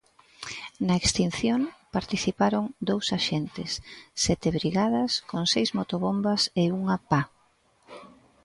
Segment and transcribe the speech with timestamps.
[0.87, 1.59] Na extinción
[1.95, 3.71] participaron dous axentes,
[4.23, 7.21] sete brigadas con seis motobombas e unha pa.